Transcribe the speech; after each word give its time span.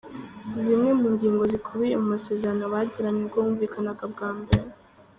Zimwe 0.63 0.91
mu 0.99 1.07
ngingo 1.15 1.43
zikubiye 1.51 1.95
mu 2.01 2.07
masezerano 2.13 2.63
bagiranye 2.73 3.19
ubwo 3.23 3.37
bumvikanaga 3.45 4.03
bwa 4.13 4.29
mbere. 4.39 4.65